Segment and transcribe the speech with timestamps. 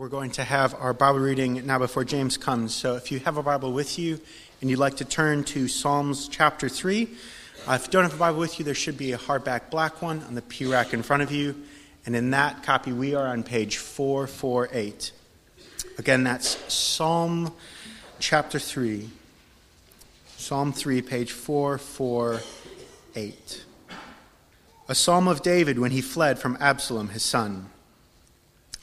[0.00, 2.74] We're going to have our Bible reading now before James comes.
[2.74, 4.18] So if you have a Bible with you
[4.62, 7.06] and you'd like to turn to Psalms chapter 3,
[7.68, 10.00] uh, if you don't have a Bible with you, there should be a hardback black
[10.00, 11.54] one on the pew rack in front of you.
[12.06, 15.12] And in that copy, we are on page 448.
[15.98, 17.52] Again, that's Psalm
[18.20, 19.06] chapter 3.
[20.38, 23.64] Psalm 3, page 448.
[24.88, 27.68] A psalm of David when he fled from Absalom, his son.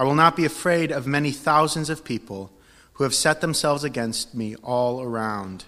[0.00, 2.50] I will not be afraid of many thousands of people
[2.94, 5.66] who have set themselves against me all around.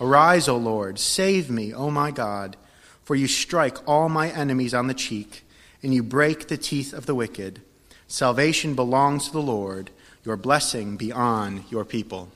[0.00, 2.56] Arise, O Lord, save me, O my God,
[3.04, 5.46] for you strike all my enemies on the cheek,
[5.80, 7.62] and you break the teeth of the wicked.
[8.08, 9.92] Salvation belongs to the Lord.
[10.24, 12.32] Your blessing be on your people.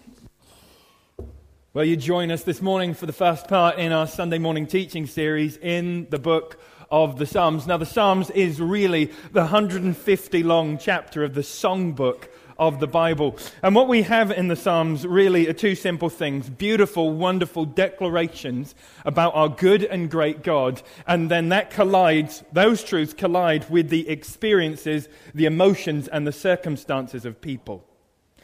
[1.75, 5.09] Well, you join us this morning for the first part in our Sunday morning teaching
[5.09, 6.63] series in the book
[6.93, 7.67] of the Psalms.
[7.67, 13.37] Now, the Psalms is really the 150 long chapter of the songbook of the Bible.
[13.63, 18.75] And what we have in the Psalms really are two simple things beautiful, wonderful declarations
[19.07, 20.83] about our good and great God.
[21.07, 27.25] And then that collides, those truths collide with the experiences, the emotions, and the circumstances
[27.25, 27.85] of people.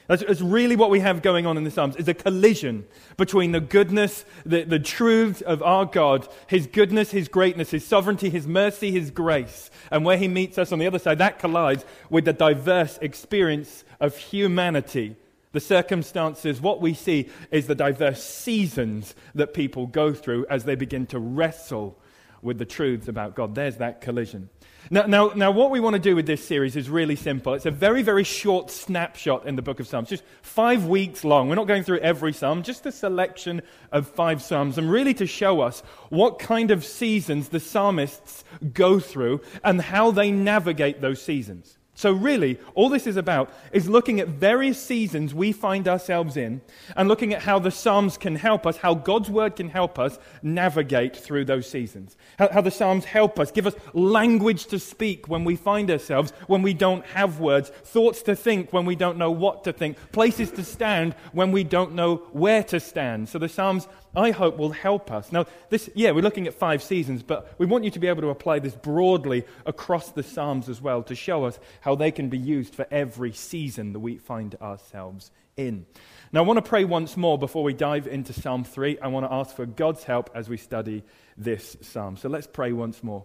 [0.08, 2.86] That's, that's, really what we have going on in the Psalms, is a collision
[3.18, 8.30] between the goodness, the, the truths of our God, His goodness, His greatness, His sovereignty,
[8.30, 11.84] His mercy, His grace, and where He meets us on the other side, that collides
[12.08, 15.14] with the diverse experience of humanity.
[15.52, 20.74] The circumstances, what we see is the diverse seasons that people go through as they
[20.74, 21.98] begin to wrestle
[22.40, 23.54] with the truths about God.
[23.54, 24.48] There's that collision.
[24.90, 27.54] Now, now, now, what we want to do with this series is really simple.
[27.54, 31.48] It's a very, very short snapshot in the book of Psalms, just five weeks long.
[31.48, 33.62] We're not going through every psalm, just a selection
[33.92, 38.98] of five psalms, and really to show us what kind of seasons the psalmists go
[38.98, 41.77] through and how they navigate those seasons.
[41.98, 46.60] So, really, all this is about is looking at various seasons we find ourselves in
[46.94, 50.16] and looking at how the Psalms can help us, how God's Word can help us
[50.40, 52.16] navigate through those seasons.
[52.38, 56.32] How, how, the Psalms help us, give us language to speak when we find ourselves,
[56.46, 59.96] when we don't have words, thoughts to think when we don't know what to think,
[60.12, 63.28] places to stand when we don't know where to stand.
[63.28, 65.30] So, the Psalms I hope will help us.
[65.32, 68.22] Now, this, yeah, we're looking at five seasons, but we want you to be able
[68.22, 72.28] to apply this broadly across the Psalms as well to show us how they can
[72.28, 75.86] be used for every season that we find ourselves in.
[76.32, 78.98] Now, I want to pray once more before we dive into Psalm 3.
[79.00, 81.04] I want to ask for God's help as we study
[81.36, 82.16] this psalm.
[82.16, 83.24] So let's pray once more.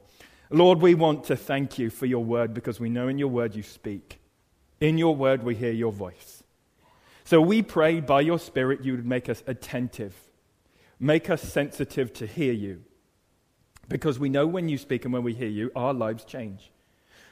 [0.49, 3.55] Lord, we want to thank you for your word because we know in your word
[3.55, 4.19] you speak.
[4.79, 6.43] In your word we hear your voice.
[7.23, 10.13] So we pray by your Spirit you would make us attentive
[10.99, 12.83] Make us sensitive to hear you.
[13.89, 16.71] Because we know when you speak and when we hear you, our lives change.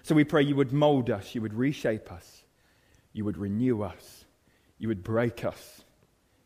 [0.03, 2.43] So we pray you would mold us, you would reshape us,
[3.13, 4.25] you would renew us,
[4.77, 5.83] you would break us,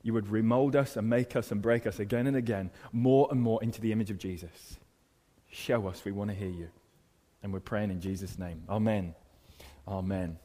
[0.03, 3.41] you would remold us and make us and break us again and again, more and
[3.41, 4.77] more into the image of Jesus.
[5.49, 6.69] Show us, we want to hear you.
[7.41, 8.63] And we're praying in Jesus' name.
[8.69, 9.15] Amen.
[9.87, 10.37] Amen.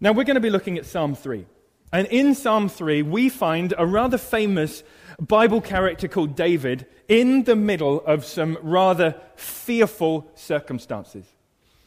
[0.00, 1.46] Now we're going to be looking at Psalm 3.
[1.92, 4.82] And in Psalm 3, we find a rather famous
[5.20, 11.24] Bible character called David in the middle of some rather fearful circumstances.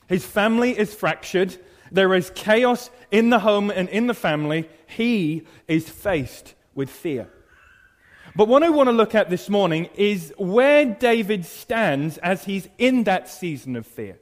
[0.08, 1.58] His family is fractured.
[1.92, 4.70] There is chaos in the home and in the family.
[4.88, 7.30] He is faced with fear.
[8.36, 12.68] But what I want to look at this morning is where David stands as he's
[12.78, 14.18] in that season of fear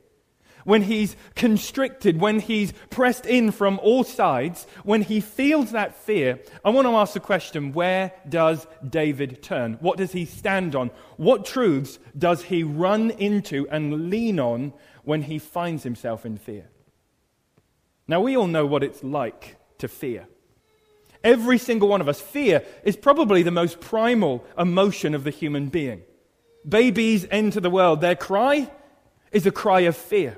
[0.69, 6.39] when he's constricted, when he's pressed in from all sides, when he feels that fear,
[6.63, 9.79] I want to ask the question where does David turn?
[9.81, 10.91] What does he stand on?
[11.17, 14.73] What truths does he run into and lean on
[15.03, 16.69] when he finds himself in fear?
[18.07, 20.27] Now, we all know what it's like to fear.
[21.23, 22.21] Every single one of us.
[22.21, 26.03] Fear is probably the most primal emotion of the human being.
[26.67, 28.69] Babies enter the world, their cry
[29.31, 30.37] is a cry of fear.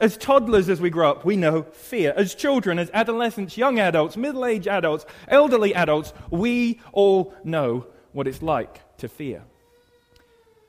[0.00, 2.12] As toddlers, as we grow up, we know fear.
[2.16, 8.26] As children, as adolescents, young adults, middle aged adults, elderly adults, we all know what
[8.26, 9.42] it's like to fear.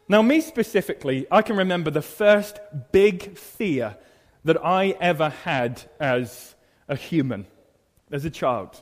[0.08, 2.60] Now, me specifically, I can remember the first
[2.92, 3.98] big fear
[4.44, 6.54] that I ever had as
[6.88, 7.48] a human,
[8.12, 8.82] as a child.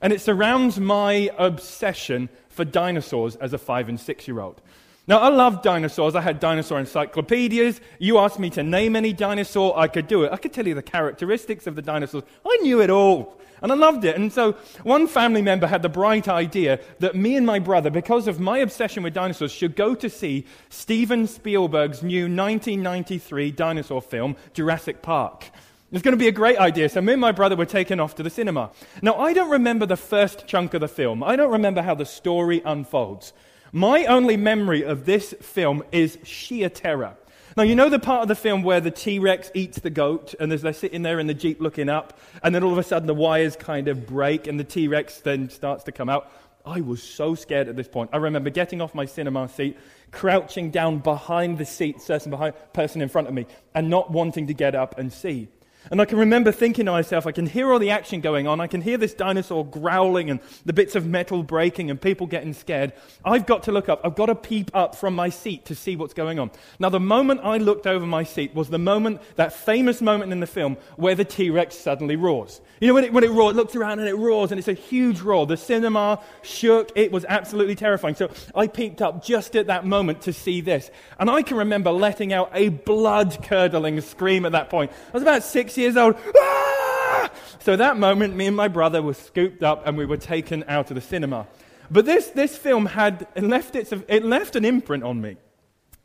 [0.00, 4.60] And it surrounds my obsession for dinosaurs as a five and six year old.
[5.06, 6.14] Now, I love dinosaurs.
[6.14, 7.80] I had dinosaur encyclopedias.
[7.98, 10.32] You asked me to name any dinosaur, I could do it.
[10.32, 12.24] I could tell you the characteristics of the dinosaurs.
[12.46, 13.36] I knew it all.
[13.62, 14.16] And I loved it.
[14.16, 14.52] And so
[14.84, 18.58] one family member had the bright idea that me and my brother, because of my
[18.58, 25.50] obsession with dinosaurs, should go to see Steven Spielberg's new 1993 dinosaur film, Jurassic Park.
[25.92, 26.88] It's going to be a great idea.
[26.88, 28.70] So me and my brother were taken off to the cinema.
[29.02, 31.22] Now, I don't remember the first chunk of the film.
[31.22, 33.32] I don't remember how the story unfolds.
[33.72, 37.14] My only memory of this film is sheer terror.
[37.56, 40.34] Now, you know the part of the film where the T Rex eats the goat,
[40.40, 42.82] and as they're sitting there in the Jeep looking up, and then all of a
[42.82, 46.32] sudden the wires kind of break, and the T Rex then starts to come out?
[46.66, 48.10] I was so scared at this point.
[48.12, 49.78] I remember getting off my cinema seat,
[50.10, 54.48] crouching down behind the seat, person, behind, person in front of me, and not wanting
[54.48, 55.48] to get up and see.
[55.90, 58.60] And I can remember thinking to myself, I can hear all the action going on.
[58.60, 62.52] I can hear this dinosaur growling and the bits of metal breaking and people getting
[62.52, 62.92] scared.
[63.24, 64.00] I've got to look up.
[64.04, 66.50] I've got to peep up from my seat to see what's going on.
[66.78, 70.40] Now, the moment I looked over my seat was the moment, that famous moment in
[70.40, 72.60] the film where the T Rex suddenly roars.
[72.80, 74.68] You know, when it, when it roars, it looks around and it roars and it's
[74.68, 75.46] a huge roar.
[75.46, 76.90] The cinema shook.
[76.94, 78.14] It was absolutely terrifying.
[78.14, 80.90] So I peeped up just at that moment to see this.
[81.18, 84.92] And I can remember letting out a blood curdling scream at that point.
[85.08, 86.16] I was about six six years old.
[86.36, 87.30] Ah!
[87.60, 90.90] So that moment, me and my brother were scooped up and we were taken out
[90.90, 91.46] of the cinema.
[91.90, 95.36] But this, this film had it left, its, it left an imprint on me.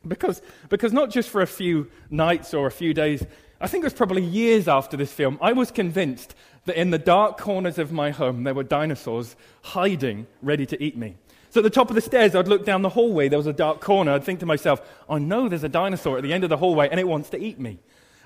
[0.06, 3.24] Because, because not just for a few nights or a few days,
[3.60, 6.34] I think it was probably years after this film, I was convinced
[6.66, 10.96] that in the dark corners of my home there were dinosaurs hiding, ready to eat
[10.96, 11.16] me.
[11.50, 13.52] So at the top of the stairs, I'd look down the hallway, there was a
[13.52, 14.12] dark corner.
[14.12, 16.88] I'd think to myself, I know there's a dinosaur at the end of the hallway
[16.88, 17.78] and it wants to eat me.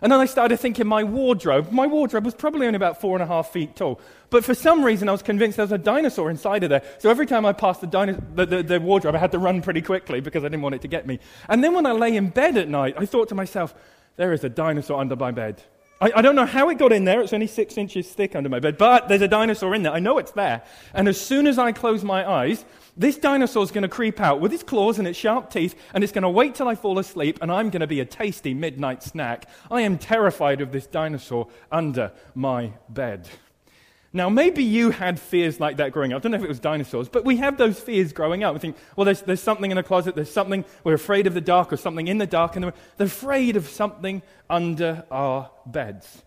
[0.02, 1.70] And then I started thinking my wardrobe.
[1.70, 4.00] My wardrobe was probably only about four and a half feet tall.
[4.30, 6.82] But for some reason, I was convinced there was a dinosaur inside of there.
[6.98, 9.60] So every time I passed the, dino- the, the, the, wardrobe, I had to run
[9.60, 11.18] pretty quickly because I didn't want it to get me.
[11.48, 13.74] And then when I lay in bed at night, I thought to myself,
[14.16, 15.62] there is a dinosaur under my bed.
[16.00, 17.20] I, I don't know how it got in there.
[17.20, 18.78] It's only six inches thick under my bed.
[18.78, 19.92] But there's a dinosaur in there.
[19.92, 20.62] I know it's there.
[20.94, 22.64] And as soon as I close my eyes,
[22.96, 26.12] this dinosaur's going to creep out with its claws and its sharp teeth, and it's
[26.12, 29.02] going to wait till I fall asleep, and I'm going to be a tasty midnight
[29.02, 29.48] snack.
[29.70, 33.28] I am terrified of this dinosaur under my bed.
[34.12, 36.16] Now, maybe you had fears like that growing up.
[36.16, 38.54] I don't know if it was dinosaurs, but we have those fears growing up.
[38.54, 41.40] We think, well, there's, there's something in the closet, there's something, we're afraid of the
[41.40, 46.24] dark, or something in the dark, and they're afraid of something under our beds.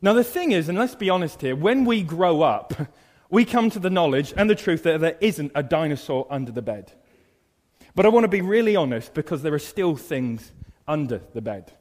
[0.00, 2.72] Now, the thing is, and let's be honest here, when we grow up,
[3.30, 6.62] we come to the knowledge and the truth that there isn't a dinosaur under the
[6.62, 6.92] bed.
[7.94, 10.52] But I want to be really honest because there are still things
[10.86, 11.72] under the bed.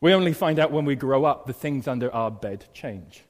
[0.00, 3.22] We only find out when we grow up the things under our bed change.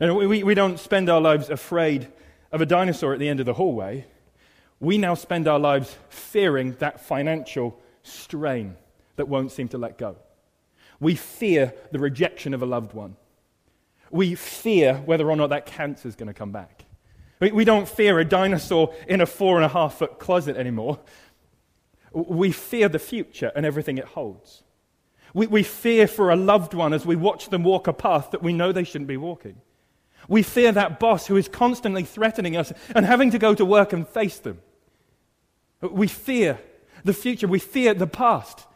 [0.00, 2.08] And we, we don't spend our lives afraid
[2.52, 4.06] of a dinosaur at the end of the hallway.
[4.80, 8.76] We now spend our lives fearing that financial strain
[9.16, 10.16] that won't seem to let go.
[11.00, 13.16] We fear the rejection of a loved one.
[14.10, 16.84] We fear whether or not that cancer is going to come back.
[17.40, 20.98] We, we don't fear a dinosaur in a four and a half foot closet anymore.
[22.12, 24.62] We fear the future and everything it holds.
[25.34, 28.42] We, we fear for a loved one as we watch them walk a path that
[28.42, 29.60] we know they shouldn't be walking.
[30.26, 33.92] We fear that boss who is constantly threatening us and having to go to work
[33.92, 34.60] and face them.
[35.80, 36.58] We fear
[37.04, 37.46] the future.
[37.46, 38.66] We fear the past.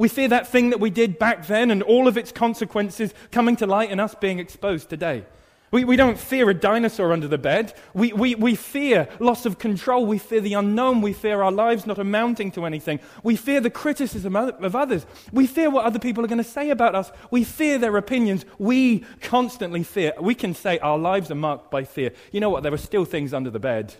[0.00, 3.54] We fear that thing that we did back then and all of its consequences coming
[3.56, 5.26] to light and us being exposed today.
[5.72, 7.74] We, we don't fear a dinosaur under the bed.
[7.92, 10.06] We, we, we fear loss of control.
[10.06, 11.02] We fear the unknown.
[11.02, 13.00] We fear our lives not amounting to anything.
[13.22, 15.04] We fear the criticism of others.
[15.32, 17.12] We fear what other people are going to say about us.
[17.30, 18.46] We fear their opinions.
[18.58, 20.14] We constantly fear.
[20.18, 22.12] We can say our lives are marked by fear.
[22.32, 22.62] You know what?
[22.62, 23.96] There are still things under the bed.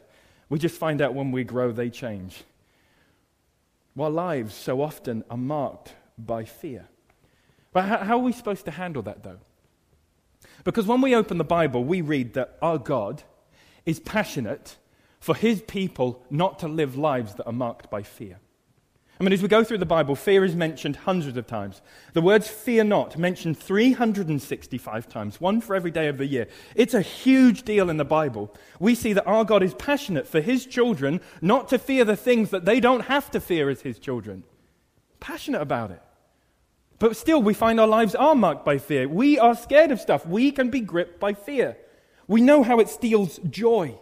[0.48, 2.44] We just find out when we grow, they change.
[3.94, 6.88] While lives so often are marked by fear.
[7.72, 9.38] But how are we supposed to handle that, though?
[10.64, 13.22] Because when we open the Bible, we read that our God
[13.86, 14.76] is passionate
[15.20, 18.38] for his people not to live lives that are marked by fear.
[19.20, 21.82] I mean, as we go through the Bible, fear is mentioned hundreds of times.
[22.14, 26.48] The words fear not mentioned 365 times, one for every day of the year.
[26.74, 28.56] It's a huge deal in the Bible.
[28.78, 32.48] We see that our God is passionate for his children not to fear the things
[32.48, 34.42] that they don't have to fear as his children.
[35.20, 36.02] Passionate about it.
[36.98, 39.06] But still, we find our lives are marked by fear.
[39.06, 40.24] We are scared of stuff.
[40.24, 41.76] We can be gripped by fear.
[42.26, 43.98] We know how it steals joy.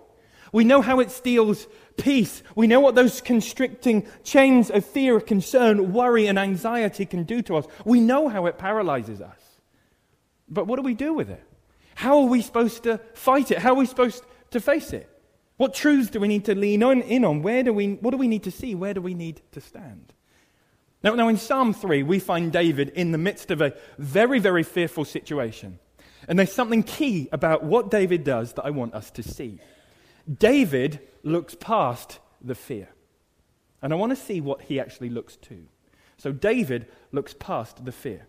[0.52, 1.66] We know how it steals
[1.98, 2.42] peace.
[2.54, 7.56] We know what those constricting chains of fear, concern, worry, and anxiety can do to
[7.56, 7.66] us.
[7.84, 9.40] We know how it paralyzes us.
[10.48, 11.42] But what do we do with it?
[11.94, 13.58] How are we supposed to fight it?
[13.58, 15.08] How are we supposed to face it?
[15.56, 17.42] What truths do we need to lean on, in on?
[17.42, 18.74] Where do we, what do we need to see?
[18.74, 20.14] Where do we need to stand?
[21.02, 24.62] Now, now, in Psalm 3, we find David in the midst of a very, very
[24.62, 25.78] fearful situation.
[26.26, 29.60] And there's something key about what David does that I want us to see.
[30.32, 32.88] David looks past the fear.
[33.80, 35.66] And I want to see what he actually looks to.
[36.16, 38.26] So, David looks past the fear.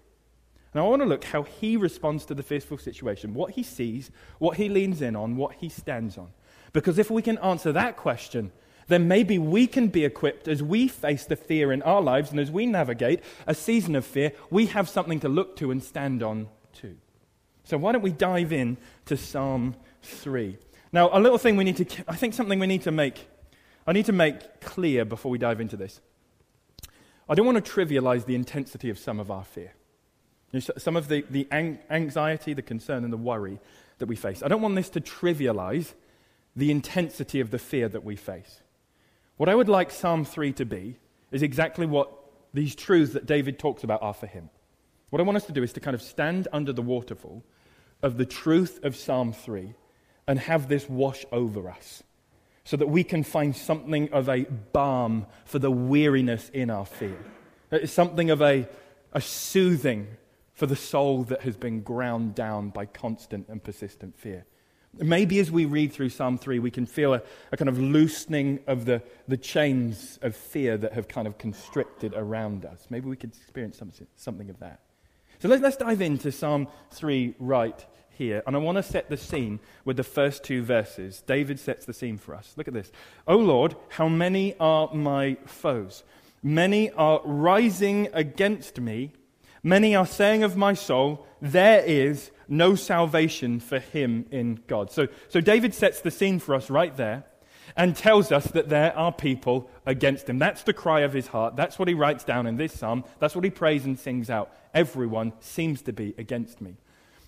[0.73, 4.11] And I want to look how he responds to the fearful situation, what he sees,
[4.37, 6.29] what he leans in on, what he stands on.
[6.73, 8.51] Because if we can answer that question,
[8.87, 12.39] then maybe we can be equipped as we face the fear in our lives and
[12.39, 16.21] as we navigate a season of fear, we have something to look to and stand
[16.21, 16.97] on too.
[17.63, 20.57] So why don't we dive in to Psalm 3?
[20.91, 23.27] Now, a little thing we need to, I think something we need to make,
[23.85, 26.01] I need to make clear before we dive into this.
[27.27, 29.73] I don't want to trivialize the intensity of some of our fear.
[30.51, 33.59] You know, some of the, the anxiety, the concern, and the worry
[33.99, 34.41] that we face.
[34.41, 35.93] I don't want this to trivialize
[36.55, 38.61] the intensity of the fear that we face.
[39.37, 40.97] What I would like Psalm 3 to be
[41.31, 42.11] is exactly what
[42.53, 44.49] these truths that David talks about are for him.
[45.11, 47.43] What I want us to do is to kind of stand under the waterfall
[48.01, 49.75] of the truth of Psalm 3
[50.29, 52.03] and have this wash over us
[52.63, 57.17] so that we can find something of a balm for the weariness in our fear.
[57.71, 58.69] It's something of a,
[59.11, 60.05] a soothing
[60.53, 64.45] for the soul that has been ground down by constant and persistent fear.
[64.93, 68.59] Maybe as we read through Psalm 3, we can feel a, a, kind of loosening
[68.67, 72.85] of the, the chains of fear that have kind of constricted around us.
[72.91, 74.81] Maybe we could experience something, something of that.
[75.39, 77.83] So let, let's dive into Psalm 3 right
[78.19, 78.43] here.
[78.45, 81.23] And I want to set the scene with the first two verses.
[81.25, 82.53] David sets the scene for us.
[82.55, 82.91] Look at this.
[83.25, 86.03] O Lord, how many are my foes?
[86.43, 89.13] Many are rising against me.
[89.63, 94.91] Many are saying of my soul, There is no salvation for him in God.
[94.91, 97.23] So, so David sets the scene for us right there
[97.77, 100.39] and tells us that there are people against him.
[100.39, 101.55] That's the cry of his heart.
[101.55, 103.05] That's what he writes down in this psalm.
[103.19, 104.53] That's what he prays and sings out.
[104.73, 106.75] Everyone seems to be against me.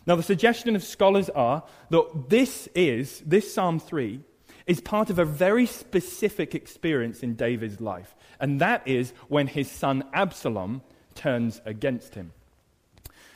[0.05, 4.22] Now, the suggestion of scholars are that this is, this Psalm 3,
[4.65, 8.15] is part of a very specific experience in David's life.
[8.39, 10.81] And that is when his son Absalom
[11.13, 12.31] turns against him.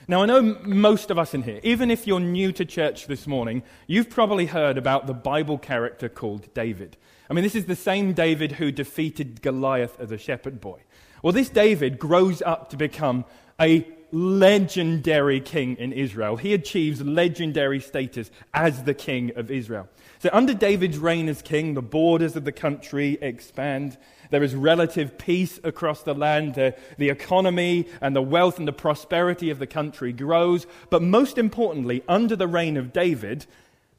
[0.08, 3.26] Now, I know most of us in here, even if you're new to church this
[3.26, 6.96] morning, you've probably heard about the Bible character called David.
[7.28, 10.80] I mean, this is the same David who defeated Goliath as a shepherd boy.
[11.24, 13.26] Well, this David grows up to become
[13.60, 16.38] a legendary king in Israel.
[16.38, 19.90] He achieves legendary status as the king of Israel.
[20.20, 23.98] So, under David's reign as king, the borders of the country expand.
[24.32, 26.56] There is relative peace across the land.
[26.56, 30.66] The, the economy and the wealth and the prosperity of the country grows.
[30.90, 33.46] But most importantly, under the reign of David,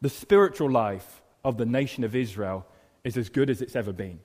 [0.00, 2.66] the spiritual life of the nation of Israel
[3.04, 4.20] is as good as it's ever been.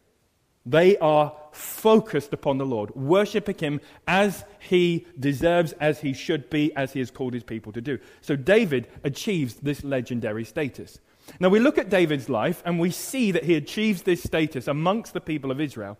[0.65, 6.75] They are focused upon the Lord, worshiping Him as He deserves, as He should be,
[6.75, 7.99] as He has called His people to do.
[8.21, 10.99] So David achieves this legendary status.
[11.39, 15.13] Now, we look at David's life and we see that he achieves this status amongst
[15.13, 15.97] the people of Israel,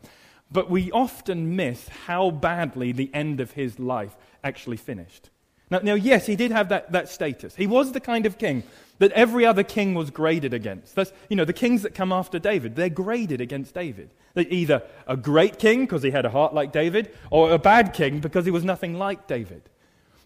[0.52, 5.30] but we often miss how badly the end of his life actually finished.
[5.70, 7.56] Now, now, yes, he did have that, that status.
[7.56, 8.64] He was the kind of king
[9.02, 10.94] that every other king was graded against.
[10.94, 14.14] That's, you know, the kings that come after David, they're graded against David.
[14.36, 17.94] They're either a great king because he had a heart like David, or a bad
[17.94, 19.64] king because he was nothing like David.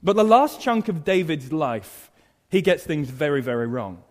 [0.04, 2.12] But the last chunk of David's life,
[2.50, 4.04] he gets things very, very wrong.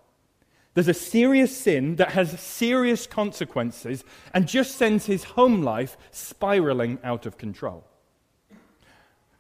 [0.73, 4.03] There's a serious sin that has serious consequences
[4.33, 7.85] and just sends his home life spiraling out of control.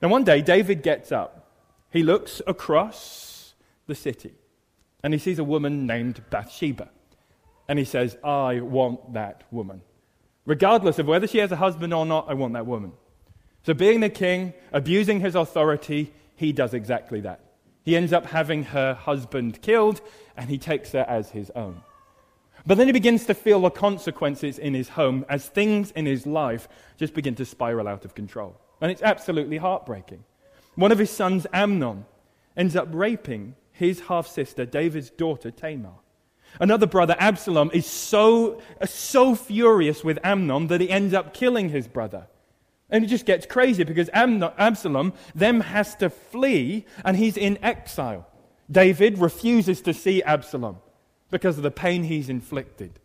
[0.02, 1.50] Now, one day, David gets up.
[1.90, 3.54] He looks across
[3.86, 4.34] the city
[5.04, 6.88] and he sees a woman named Bathsheba.
[7.68, 9.82] And he says, I want that woman.
[10.46, 12.92] Regardless of whether she has a husband or not, I want that woman.
[13.64, 17.40] So, being the king, abusing his authority, he does exactly that.
[17.82, 20.00] He ends up having her husband killed,
[20.38, 21.82] and he takes her as his own.
[22.66, 26.26] But then he begins to feel the consequences in his home as things in his
[26.26, 28.56] life just begin to spiral out of control.
[28.80, 30.24] And it's absolutely heartbreaking.
[30.76, 32.06] One of his sons, Amnon,
[32.56, 35.96] ends up raping his half sister, David's daughter, Tamar.
[36.60, 41.68] Another brother, Absalom, is so, uh, so furious with Amnon that he ends up killing
[41.68, 42.28] his brother.
[42.88, 48.28] And it just gets crazy because Absalom then has to flee and he's in exile.
[48.70, 50.78] David refuses to see Absalom
[51.30, 53.00] because of the pain he's inflicted.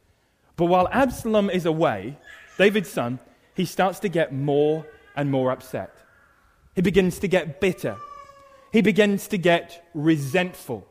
[0.56, 2.18] But while Absalom is away,
[2.60, 3.20] David's son,
[3.56, 4.86] he starts to get more
[5.16, 5.96] and more upset.
[6.76, 7.98] He begins to get bitter.
[8.72, 10.86] He begins to get resentful.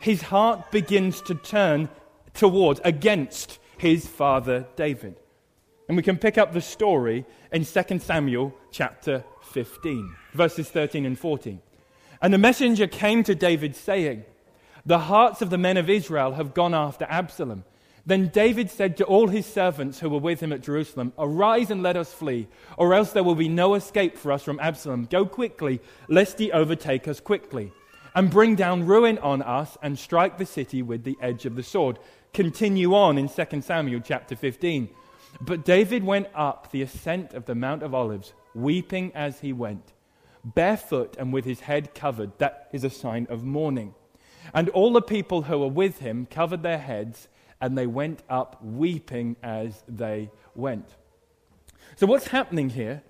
[0.00, 1.88] his heart begins to turn
[2.34, 5.14] towards, against his father David.
[5.86, 11.18] And we can pick up the story in 2 Samuel chapter 15, verses 13 and
[11.18, 11.60] 14.
[12.20, 14.24] And the messenger came to David saying,
[14.86, 17.64] The hearts of the men of Israel have gone after Absalom.
[18.04, 21.82] Then David said to all his servants who were with him at Jerusalem, Arise and
[21.82, 25.06] let us flee, or else there will be no escape for us from Absalom.
[25.10, 27.72] Go quickly, lest he overtake us quickly,
[28.14, 31.62] and bring down ruin on us and strike the city with the edge of the
[31.62, 31.98] sword.
[32.34, 34.88] Continue on in 2 Samuel chapter 15.
[35.40, 39.92] But David went up the ascent of the Mount of Olives, weeping as he went
[40.44, 42.36] barefoot and with his head covered.
[42.38, 43.94] That is a sign of mourning.
[44.52, 47.28] And all the people who were with him covered their heads,
[47.62, 50.86] and they went up weeping as they went.
[51.96, 53.02] So, what's happening here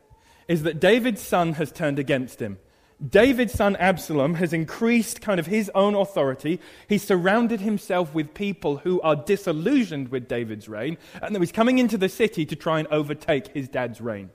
[0.47, 2.59] is that David's son has turned against him.
[3.07, 6.61] David's son Absalom has increased kind of his own authority.
[6.89, 11.99] He surrounded himself with people who are disillusioned with David's reign, and he's coming into
[11.99, 14.31] the city to try and overtake his dad's reign.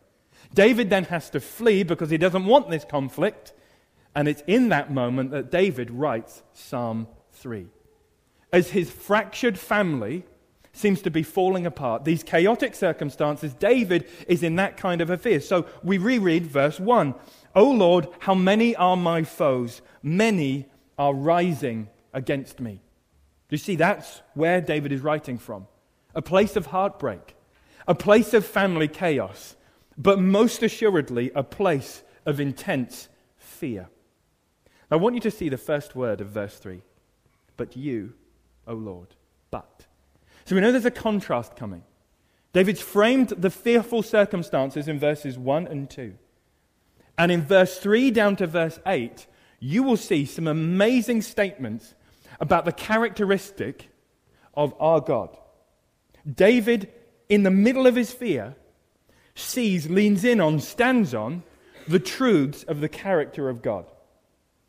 [0.54, 3.54] David then has to flee because he doesn't want this conflict.
[4.16, 7.68] And it's in that moment that David writes Psalm 3.
[8.52, 10.24] As his fractured family
[10.74, 15.18] seems to be falling apart, these chaotic circumstances, David is in that kind of a
[15.18, 15.42] fear.
[15.42, 17.16] So we reread verse 1
[17.56, 19.82] O Lord, how many are my foes?
[20.04, 22.82] Many are rising against me.
[23.50, 23.76] Do you see?
[23.76, 25.68] That's where David is writing from.
[26.14, 27.36] A place of heartbreak,
[27.88, 29.56] a place of family chaos,
[29.98, 33.90] but most assuredly a place of intense fear.
[34.92, 36.82] I want you to see the first word of verse 3.
[37.56, 38.14] But you,
[38.68, 39.16] O Lord,
[39.50, 39.86] but.
[40.46, 41.84] So we know there's a contrast coming.
[42.54, 46.14] David's framed the fearful circumstances in verses 1 and 2.
[47.18, 49.28] And in verse 3 down to verse 8,
[49.60, 51.96] you will see some amazing statements
[52.40, 53.90] about the characteristic
[54.54, 55.36] of our God.
[56.32, 56.92] David,
[57.30, 58.56] in the middle of his fear,
[59.36, 61.44] sees, leans in on, stands on
[61.88, 63.86] the truths of the character of God.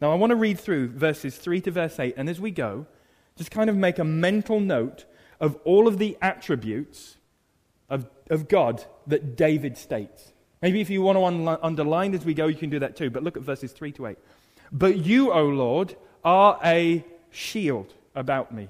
[0.01, 2.87] Now, I want to read through verses 3 to verse 8, and as we go,
[3.39, 5.07] just kind of make a mental note
[5.41, 7.17] of all of the attributes
[7.89, 10.33] of, of God that David states.
[10.61, 13.11] Maybe if you want to un- underline as we go, you can do that too,
[13.11, 14.19] but look at verses 3 to 8.
[14.73, 18.69] But you, O Lord, are a shield about me,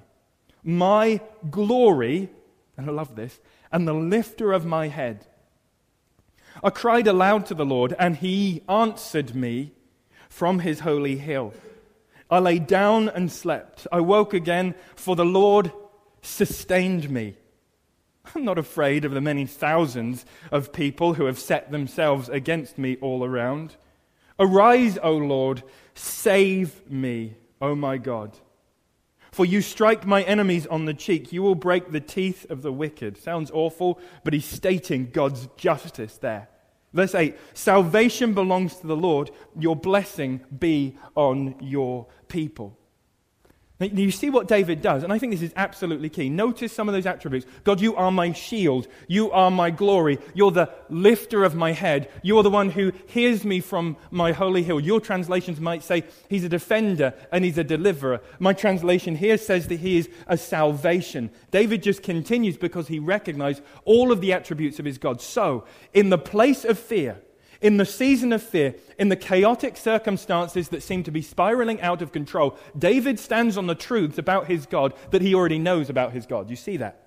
[0.63, 2.29] my glory,
[2.77, 3.41] and I love this,
[3.73, 5.27] and the lifter of my head.
[6.63, 9.73] I cried aloud to the Lord, and he answered me
[10.29, 11.55] from his holy hill.
[12.31, 13.87] I lay down and slept.
[13.91, 15.73] I woke again, for the Lord
[16.23, 17.37] sustained me.
[18.35, 22.97] I'm not afraid of the many thousands of people who have set themselves against me
[23.01, 23.77] all around.
[24.39, 25.63] Arise, O Lord,
[25.95, 28.37] save me, O my God.
[29.33, 32.73] For you strike my enemies on the cheek, you will break the teeth of the
[32.73, 33.19] wicked.
[33.19, 36.49] Sounds awful, but he's stating God's justice there.
[36.93, 42.79] Verse 8 Salvation belongs to the Lord, your blessing be on your people.
[43.81, 46.29] Now, you see what David does, and I think this is absolutely key.
[46.29, 47.47] Notice some of those attributes.
[47.63, 48.89] God, you are my shield.
[49.07, 50.19] You are my glory.
[50.35, 52.11] You're the lifter of my head.
[52.23, 54.81] You are the one who hears me from my holy hill.
[54.81, 58.21] Your translations might say he's a defender and he's a deliverer.
[58.41, 61.31] My translation here says that he is a salvation.
[61.53, 65.21] David just continues because he recognized all of the attributes of his God.
[65.21, 65.65] So,
[65.95, 67.21] in the place of fear,
[67.61, 72.03] in the season of fear, in the chaotic circumstances that seem to be spiraling out
[72.03, 76.13] of control, David stands on the truths about his God that he already knows about
[76.13, 76.51] his God.
[76.51, 77.03] You see that?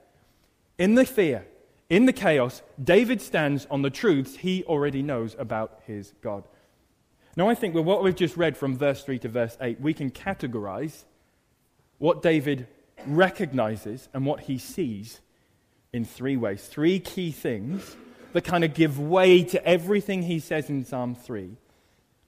[0.78, 1.46] In the fear,
[1.90, 6.44] in the chaos, David stands on the truths he already knows about his God.
[7.38, 9.94] Now, I think with what we've just read from verse 3 to verse 8, we
[9.94, 11.06] can categorize
[11.98, 12.68] what David
[13.06, 15.22] recognizes and what he sees
[15.94, 16.66] in three ways.
[16.68, 17.96] Three key things
[18.34, 21.58] that kind of give way to everything he says in Psalm 3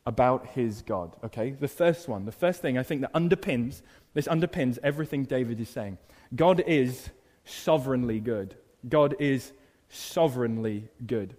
[0.06, 1.16] about his God.
[1.24, 1.52] Okay?
[1.52, 3.82] The first one, the first thing I think that underpins,
[4.14, 5.98] this underpins everything David is saying.
[6.36, 7.10] God is
[7.46, 8.56] sovereignly good.
[8.88, 9.54] God is
[9.90, 11.36] sovereignly good.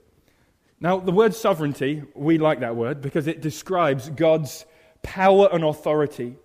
[0.80, 4.66] Now, the word sovereignty, we like that word because it describes God's
[5.02, 6.36] power and authority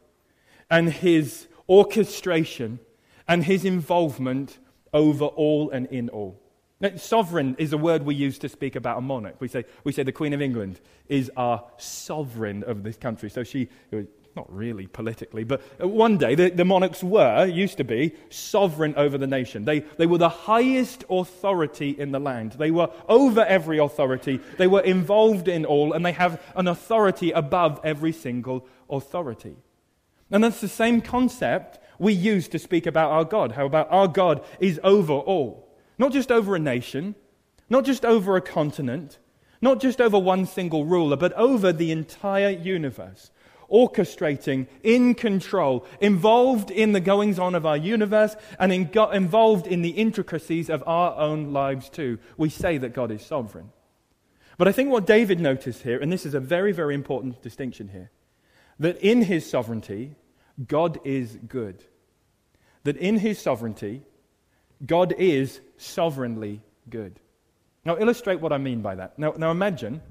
[0.70, 2.80] and his orchestration
[3.28, 4.60] and his involvement
[4.94, 6.39] over all and in all.
[6.82, 9.36] Now, sovereign is a word we use to speak about a monarch.
[9.40, 13.30] We say, we say the Queen of England is our sovereign of this country.
[13.30, 13.68] So she,
[14.34, 19.18] not really politically, but one day the, the, monarchs were, used to be, sovereign over
[19.18, 19.66] the nation.
[19.66, 22.54] They, they were the highest authority in the land.
[22.54, 24.40] They were over every authority.
[24.58, 29.58] They were involved in all, and they have an authority above every single authority.
[30.32, 33.52] And that's the same concept we use to speak about our God.
[33.52, 35.69] How about our God is over all?
[36.00, 37.14] Not just over a nation,
[37.70, 39.20] not just over a continent,
[39.62, 43.30] not just over one single ruler, but over the entire universe
[43.70, 49.68] orchestrating, in control, involved in the goings on of our universe, and in go- involved
[49.68, 52.18] in the intricacies of our own lives too.
[52.38, 53.72] We say that God is sovereign.
[54.58, 57.90] But I think what David noticed here, and this is a very, very important distinction
[57.90, 58.12] here,
[58.80, 60.16] that in his sovereignty,
[60.68, 61.84] God is good.
[62.84, 64.04] That in his sovereignty,
[64.86, 67.20] God is sovereignly good.
[67.86, 69.18] Now, illustrate what I mean by that.
[69.18, 70.02] Now, now imagine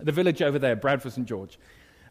[0.00, 1.26] the village over there, Bradford St.
[1.26, 1.58] George.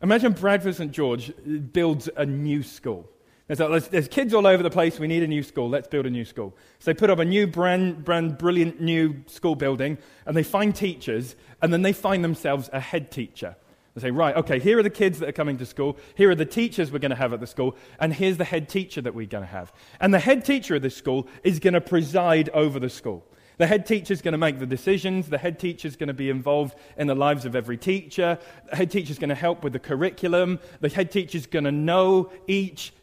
[0.04, 0.92] Imagine Bradford St.
[0.92, 1.32] George
[1.72, 3.10] builds a new school.
[3.48, 4.98] There's, there's, kids all over the place.
[4.98, 5.70] We need a new school.
[5.70, 6.56] Let's build a new school.
[6.80, 10.74] So they put up a new, brand, brand, brilliant new school building, and they find
[10.74, 13.58] teachers, and then they find themselves a head teacher.
[13.94, 15.98] They say, right, okay, here are the kids that are coming to school.
[16.16, 17.76] Here are the teachers we're going to have at the school.
[18.00, 19.74] And here's the head teacher that we're going to have.
[20.00, 23.26] And the head teacher of this school is going to preside over the school.
[23.58, 25.28] The head teacher is going to make the decisions.
[25.28, 28.40] The head teacher is going to be involved in the lives of every teacher.
[28.70, 30.60] The head teacher is going to help with the curriculum.
[30.80, 32.94] The head teacher is going to know each,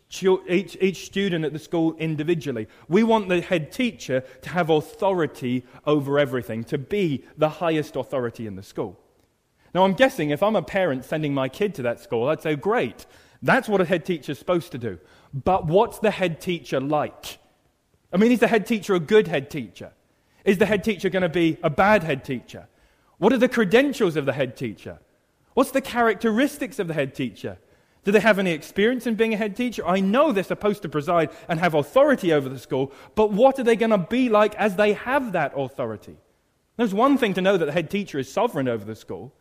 [0.49, 2.67] each, each student at the school individually.
[2.89, 8.47] We want the head teacher to have authority over everything, to be the highest authority
[8.47, 8.99] in the school.
[9.75, 12.57] Now, I'm guessing if I'm a parent sending my kid to that school, I'd say,
[12.57, 13.07] great,
[13.43, 14.99] that's what a head teacher is supposed to do.
[15.33, 17.39] But what's the head teacher like?
[18.13, 19.93] I mean, is the head teacher a good head teacher?
[20.45, 22.69] Is the head teacher going to be a bad head teacher?
[23.19, 25.01] What are the credentials of the head teacher?
[25.55, 27.59] What's the characteristics of the head teacher?
[28.05, 29.87] Do they have any experience in being a head teacher?
[29.87, 33.65] I know they're supposed to preside and have authority over the school, but what are
[33.65, 36.17] they going to be like as they have that authority?
[36.77, 39.35] There's one thing to know that the head teacher is sovereign over the school.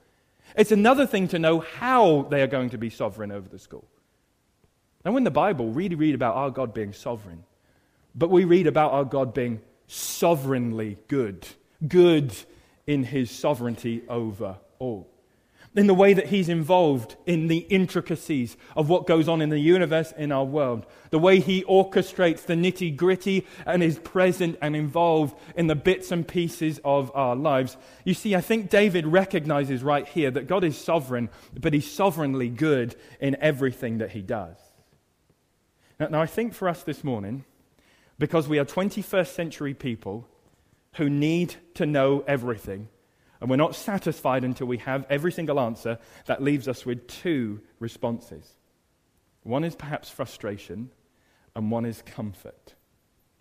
[0.55, 3.85] It's another thing to know how they are going to be sovereign over the school.
[5.05, 7.43] Now, in the Bible, we read about our God being sovereign,
[8.15, 11.47] but we read about our God being sovereignly good,
[11.87, 12.35] good
[12.85, 15.07] in his sovereignty over all.
[15.75, 19.59] In the way that he's involved in the intricacies of what goes on in the
[19.59, 24.75] universe, in our world, the way he orchestrates the nitty gritty and is present and
[24.75, 27.77] involved in the bits and pieces of our lives.
[28.05, 32.49] You see, I think David recognizes right here that God is sovereign, but he's sovereignly
[32.49, 34.57] good in everything that he does.
[35.99, 37.45] Now, now I think for us this morning,
[38.17, 40.27] because we are 21st century people
[40.93, 42.89] who need to know everything.
[43.39, 45.99] And we're not satisfied until we have every single answer.
[46.25, 48.57] That leaves us with two responses
[49.43, 50.91] one is perhaps frustration,
[51.55, 52.75] and one is comfort.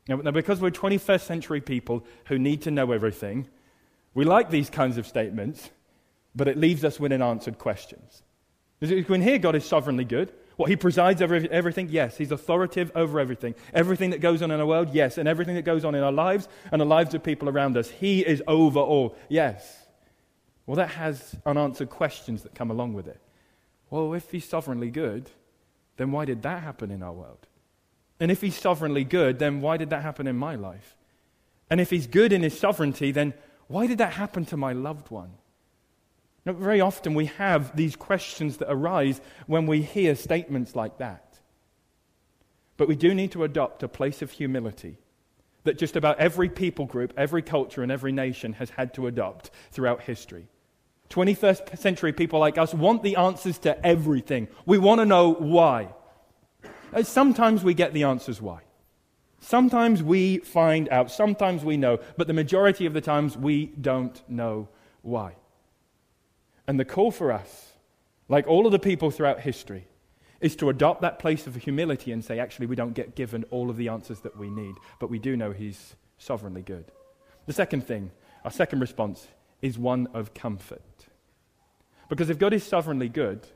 [0.08, 3.48] Now, now, because we're 21st century people who need to know everything,
[4.14, 5.68] we like these kinds of statements,
[6.34, 8.22] but it leaves us with unanswered questions.
[8.80, 10.32] Can hear God is sovereignly good.
[10.56, 11.88] What, he presides over everything?
[11.90, 12.16] Yes.
[12.16, 13.54] He's authoritative over everything.
[13.74, 14.94] Everything that goes on in our world?
[14.94, 15.18] Yes.
[15.18, 17.90] And everything that goes on in our lives and the lives of people around us?
[17.90, 19.16] He is over all.
[19.28, 19.85] Yes.
[20.66, 23.20] Well, that has unanswered questions that come along with it.
[23.88, 25.30] Well, if he's sovereignly good,
[25.96, 27.46] then why did that happen in our world?
[28.18, 30.96] And if he's sovereignly good, then why did that happen in my life?
[31.70, 33.34] And if he's good in his sovereignty, then
[33.68, 35.32] why did that happen to my loved one?
[36.44, 41.38] Now, very often we have these questions that arise when we hear statements like that.
[42.76, 44.98] But we do need to adopt a place of humility
[45.64, 49.50] that just about every people group, every culture, and every nation has had to adopt
[49.72, 50.46] throughout history.
[51.10, 54.48] 21st century people like us want the answers to everything.
[54.64, 55.94] We want to know why.
[56.92, 58.60] Uh, sometimes we get the answers why.
[59.40, 61.10] Sometimes we find out.
[61.10, 61.98] Sometimes we know.
[62.16, 64.68] But the majority of the times we don't know
[65.02, 65.36] why.
[66.66, 67.72] And the call for us,
[68.28, 69.86] like all of the people throughout history,
[70.40, 73.70] is to adopt that place of humility and say, actually, we don't get given all
[73.70, 76.90] of the answers that we need, but we do know He's sovereignly good.
[77.46, 78.10] The second thing,
[78.44, 79.28] our second response,
[79.62, 80.95] is one of comfort.
[82.08, 83.46] Because if God is sovereignly good,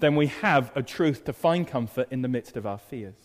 [0.00, 3.16] then we have a truth to find comfort in the midst of our fears.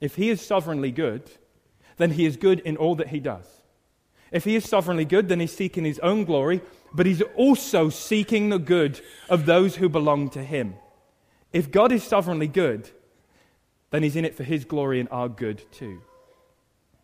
[0.00, 1.30] If He is sovereignly good,
[1.96, 3.46] then He is good in all that He does.
[4.30, 6.60] If He is sovereignly good, then He's seeking His own glory
[6.94, 10.74] but he's also seeking the good of those who belong to him.
[11.52, 12.90] If God is sovereignly good,
[13.90, 16.02] then he's in it for his glory and our good too.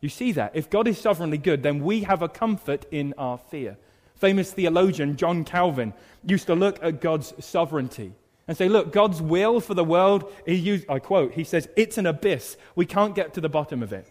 [0.00, 0.52] You see that?
[0.54, 3.78] If God is sovereignly good, then we have a comfort in our fear.
[4.18, 8.12] Famous theologian John Calvin used to look at God's sovereignty
[8.48, 11.98] and say, Look, God's will for the world, he used, I quote, he says, it's
[11.98, 12.56] an abyss.
[12.74, 14.08] We can't get to the bottom of it.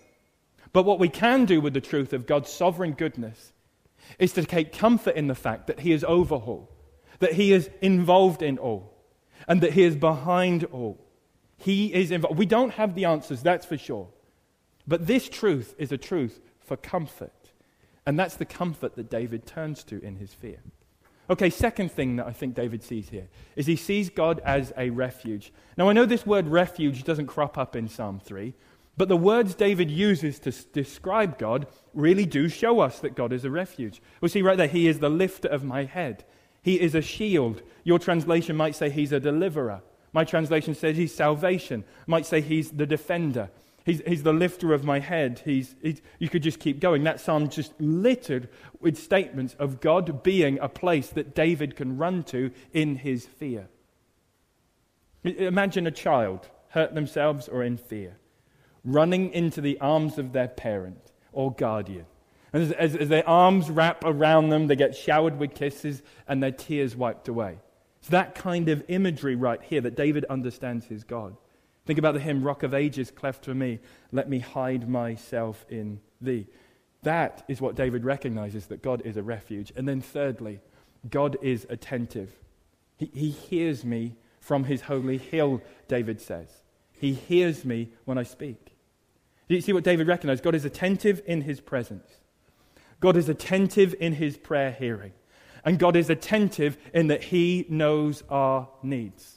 [0.71, 3.51] But what we can do with the truth of God's sovereign goodness
[4.19, 6.69] is to take comfort in the fact that He is over all,
[7.19, 8.93] that He is involved in all,
[9.47, 11.03] and that He is behind all.
[11.57, 12.37] He is involved.
[12.37, 14.07] We don't have the answers, that's for sure.
[14.87, 17.33] But this truth is a truth for comfort.
[18.07, 20.59] And that's the comfort that David turns to in his fear.
[21.29, 24.91] Okay, second thing that I think David sees here is he sees God as a
[24.91, 25.51] refuge.
[25.75, 28.53] Now, I know this word refuge doesn't crop up in Psalm 3,
[28.95, 33.43] but the words David uses to describe God really do show us that God is
[33.43, 34.01] a refuge.
[34.21, 36.23] We'll see right there, He is the lifter of my head.
[36.61, 37.61] He is a shield.
[37.83, 39.81] Your translation might say He's a deliverer.
[40.13, 41.83] My translation says He's salvation.
[42.07, 43.49] Might say He's the defender.
[43.88, 45.41] He's, he's the lifter of my head.
[45.45, 47.06] He's, he's, you could just keep going.
[47.06, 48.50] That psalm just littered
[48.82, 53.69] with statements of God being a place that David can run to in his fear.
[55.23, 58.17] Imagine a child hurt themselves or in fear,
[58.84, 62.08] running into the arms of their parent or guardian.
[62.52, 66.43] And as, as, as, their arms wrap around them, they get showered with kisses and
[66.43, 67.60] their tears wiped away.
[68.00, 71.38] It's that kind of imagery right here that David understands his God.
[71.88, 73.80] Think about the hymn, Rock of Ages, cleft for me,
[74.12, 76.45] let me hide myself in thee.
[77.04, 79.71] That is what David recognizes that God is a refuge.
[79.73, 80.60] And then, thirdly,
[81.10, 82.34] God is attentive.
[82.97, 86.50] He, he hears me from his holy hill, David says.
[86.91, 88.76] He hears me when I speak.
[89.47, 90.43] Do you see what David recognized?
[90.43, 92.19] God is attentive in his presence,
[93.00, 95.13] God is attentive in his prayer hearing,
[95.63, 99.37] and God is attentive in that he knows our needs.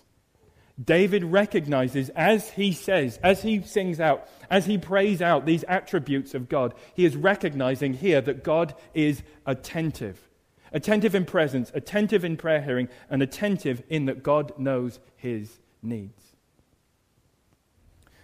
[0.83, 6.35] David recognizes as he says, as he sings out, as he prays out these attributes
[6.35, 10.29] of God, he is recognizing here that God is attentive.
[10.73, 16.37] Attentive in presence, attentive in prayer hearing, and attentive in that God knows his needs.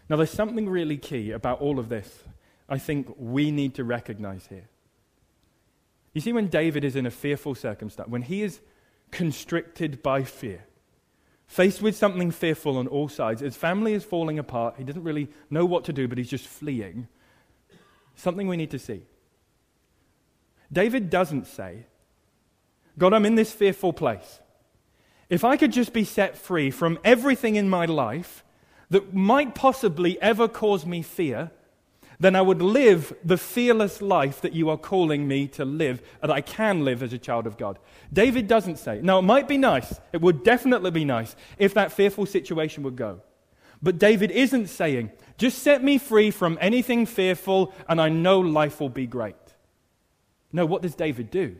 [0.09, 2.23] Now, there's something really key about all of this
[2.69, 4.69] I think we need to recognize here.
[6.15, 8.61] You see, when David is in a fearful circumstance, when he is
[9.11, 10.65] constricted by fear,
[11.47, 14.75] Faced with something fearful on all sides, his family is falling apart.
[14.79, 17.09] He doesn't really know what to do, but he's just fleeing.
[18.17, 19.03] Something we need to see.
[20.73, 21.87] David doesn't say,
[22.99, 24.41] God, I'm in this fearful place.
[25.29, 28.45] If I could just be set free from everything in my life
[28.91, 31.51] that might possibly ever cause me fear,
[32.19, 36.33] then I would live the fearless life that you are calling me to live, and
[36.33, 37.79] I can live as a child of God.
[38.13, 39.01] David doesn't say.
[39.03, 42.97] Now, it might be nice, it would definitely be nice if that fearful situation would
[42.97, 43.21] go.
[43.83, 48.81] But David isn't saying, just set me free from anything fearful, and I know life
[48.81, 49.37] will be great.
[50.53, 51.57] No, what does David do?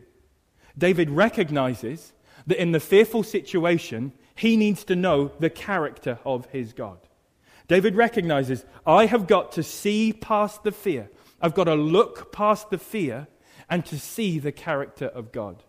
[0.77, 2.13] David recognizes
[2.47, 7.06] that in the fearful situation, he needs to know the character of his God.
[7.67, 11.09] David recognizes, I have got to see past the fear.
[11.41, 13.27] I've got to look past the fear
[13.69, 15.63] and to see the character of God.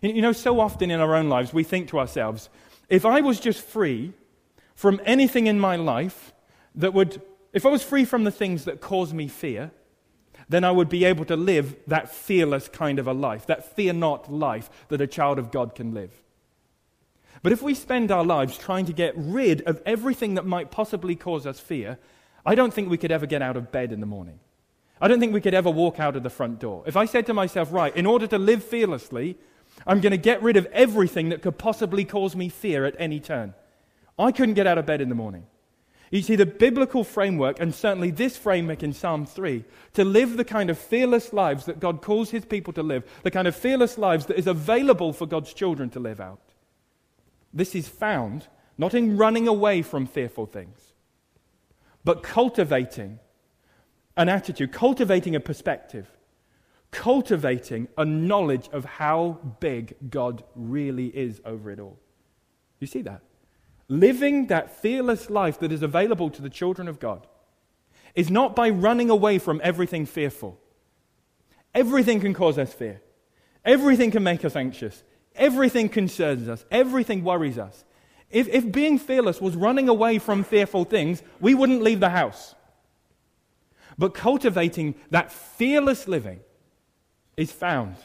[0.00, 2.48] You know, so often in our own lives, we think to ourselves,
[2.88, 4.12] if I was just free
[4.74, 6.32] from anything in my life
[6.74, 7.20] that would,
[7.52, 9.70] if I was free from the things that cause me fear,
[10.48, 13.92] then I would be able to live that fearless kind of a life, that fear
[13.92, 16.22] not life that a child of God can live.
[17.42, 21.16] But if we spend our lives trying to get rid of everything that might possibly
[21.16, 21.98] cause us fear,
[22.46, 24.38] I don't think we could ever get out of bed in the morning.
[25.00, 26.84] I don't think we could ever walk out of the front door.
[26.86, 29.36] If I said to myself, right, in order to live fearlessly,
[29.86, 33.18] I'm going to get rid of everything that could possibly cause me fear at any
[33.18, 33.54] turn,
[34.18, 35.46] I couldn't get out of bed in the morning.
[36.12, 40.44] You see, the biblical framework, and certainly this framework in Psalm 3, to live the
[40.44, 43.96] kind of fearless lives that God calls his people to live, the kind of fearless
[43.96, 46.38] lives that is available for God's children to live out,
[47.52, 50.92] this is found not in running away from fearful things,
[52.04, 53.18] but cultivating
[54.16, 56.08] an attitude, cultivating a perspective,
[56.90, 61.98] cultivating a knowledge of how big God really is over it all.
[62.80, 63.22] You see that?
[63.88, 67.26] Living that fearless life that is available to the children of God
[68.14, 70.58] is not by running away from everything fearful.
[71.74, 73.00] Everything can cause us fear.
[73.64, 75.02] Everything can make us anxious.
[75.34, 77.84] Everything concerns us, everything worries us.
[78.30, 82.54] If, if being fearless was running away from fearful things, we wouldn't leave the house.
[83.98, 86.40] But cultivating that fearless living
[87.36, 87.96] is found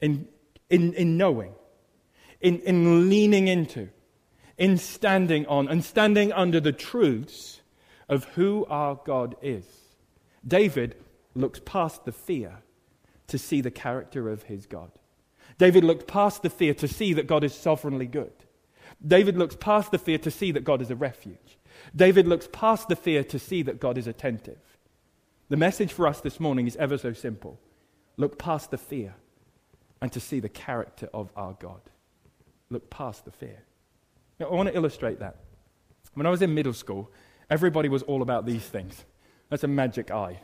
[0.00, 0.28] in,
[0.70, 1.52] in, in knowing,
[2.40, 3.88] in, in leaning into,
[4.56, 7.60] in standing on, and standing under the truths
[8.08, 9.66] of who our God is.
[10.46, 10.96] David
[11.34, 12.58] looks past the fear
[13.26, 14.90] to see the character of his God.
[15.58, 18.32] David looked past the fear to see that God is sovereignly good.
[19.06, 21.58] David looks past the fear to see that God is a refuge.
[21.94, 24.58] David looks past the fear to see that God is attentive.
[25.48, 27.60] The message for us this morning is ever so simple
[28.16, 29.14] look past the fear
[30.00, 31.80] and to see the character of our God.
[32.70, 33.62] Look past the fear.
[34.38, 35.36] Now, I want to illustrate that.
[36.14, 37.10] When I was in middle school,
[37.50, 39.04] everybody was all about these things.
[39.50, 40.40] That's a magic eye.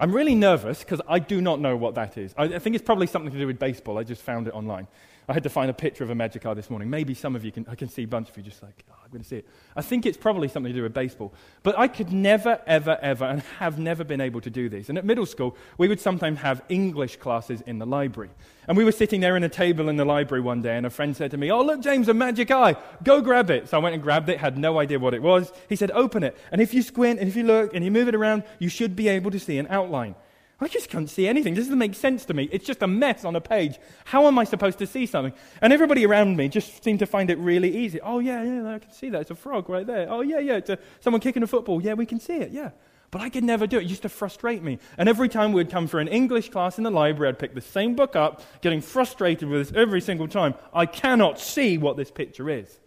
[0.00, 2.34] I'm really nervous because I do not know what that is.
[2.36, 3.98] I, I think it's probably something to do with baseball.
[3.98, 4.86] I just found it online.
[5.30, 6.90] I had to find a picture of a magic eye this morning.
[6.90, 8.94] Maybe some of you can, I can see a bunch of you just like, oh,
[9.04, 9.48] I'm going to see it.
[9.76, 11.32] I think it's probably something to do with baseball.
[11.62, 14.88] But I could never, ever, ever, and have never been able to do this.
[14.88, 18.30] And at middle school, we would sometimes have English classes in the library.
[18.66, 20.90] And we were sitting there in a table in the library one day, and a
[20.90, 22.74] friend said to me, Oh, look, James, a magic eye.
[23.04, 23.68] Go grab it.
[23.68, 25.52] So I went and grabbed it, had no idea what it was.
[25.68, 26.36] He said, Open it.
[26.50, 28.96] And if you squint, and if you look, and you move it around, you should
[28.96, 30.16] be able to see an outline.
[30.62, 31.54] I just can't see anything.
[31.54, 32.48] This doesn't make sense to me.
[32.52, 33.78] It's just a mess on a page.
[34.04, 35.32] How am I supposed to see something?
[35.62, 37.98] And everybody around me just seemed to find it really easy.
[38.02, 39.22] Oh, yeah, yeah, I can see that.
[39.22, 40.06] It's a frog right there.
[40.10, 41.80] Oh, yeah, yeah, it's a, someone kicking a football.
[41.80, 42.70] Yeah, we can see it, yeah.
[43.10, 43.84] But I could never do it.
[43.84, 44.78] It used to frustrate me.
[44.98, 47.62] And every time we'd come for an English class in the library, I'd pick the
[47.62, 50.54] same book up, getting frustrated with this every single time.
[50.74, 52.78] I cannot see what this picture is.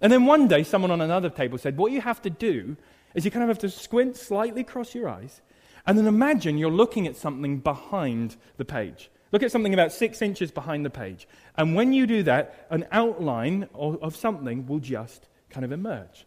[0.00, 2.76] And then one day, someone on another table said, What you have to do
[3.14, 5.40] is you kind of have to squint slightly across your eyes
[5.88, 9.10] and then imagine you're looking at something behind the page.
[9.32, 11.26] Look at something about six inches behind the page.
[11.56, 16.26] And when you do that, an outline of, of something will just kind of emerge.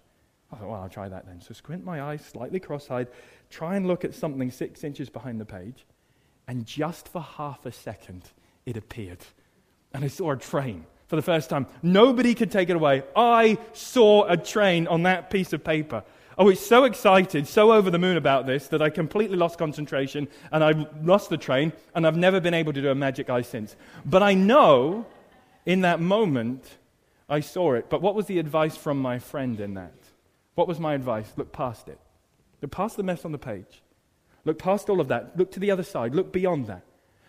[0.51, 1.41] I thought, well, I'll try that then.
[1.41, 3.07] So squint my eyes slightly cross eyed,
[3.51, 5.85] try and look at something six inches behind the page.
[6.47, 8.23] And just for half a second,
[8.65, 9.19] it appeared.
[9.93, 11.67] And I saw a train for the first time.
[11.83, 13.03] Nobody could take it away.
[13.15, 16.03] I saw a train on that piece of paper.
[16.37, 20.27] I was so excited, so over the moon about this, that I completely lost concentration
[20.51, 23.41] and I lost the train, and I've never been able to do a magic eye
[23.41, 23.75] since.
[24.05, 25.05] But I know
[25.65, 26.77] in that moment
[27.29, 27.89] I saw it.
[27.89, 29.93] But what was the advice from my friend in that?
[30.55, 31.31] What was my advice?
[31.37, 31.99] Look past it.
[32.61, 33.81] Look past the mess on the page.
[34.43, 35.37] Look past all of that.
[35.37, 36.15] Look to the other side.
[36.15, 36.83] Look beyond that.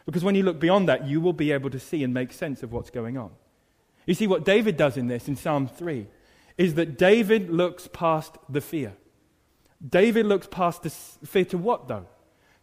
[0.06, 2.62] Because when you look beyond that, you will be able to see and make sense
[2.62, 3.30] of what's going on.
[4.06, 6.06] You see, what David does in this, in Psalm 3,
[6.58, 8.94] is that David looks past the fear.
[9.86, 12.06] David looks past the fear to what, though?